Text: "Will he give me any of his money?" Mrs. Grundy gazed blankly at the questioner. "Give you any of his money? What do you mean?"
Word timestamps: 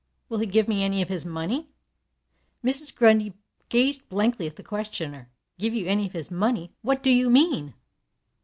"Will 0.29 0.39
he 0.39 0.47
give 0.47 0.67
me 0.67 0.83
any 0.83 1.03
of 1.03 1.09
his 1.09 1.27
money?" 1.27 1.67
Mrs. 2.65 2.95
Grundy 2.95 3.33
gazed 3.69 4.09
blankly 4.09 4.47
at 4.47 4.55
the 4.55 4.63
questioner. 4.63 5.29
"Give 5.59 5.75
you 5.75 5.85
any 5.85 6.07
of 6.07 6.13
his 6.13 6.31
money? 6.31 6.71
What 6.81 7.03
do 7.03 7.11
you 7.11 7.29
mean?" 7.29 7.75